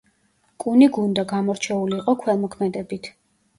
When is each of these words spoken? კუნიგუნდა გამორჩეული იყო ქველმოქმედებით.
კუნიგუნდა 0.63 1.27
გამორჩეული 1.33 2.01
იყო 2.01 2.17
ქველმოქმედებით. 2.25 3.15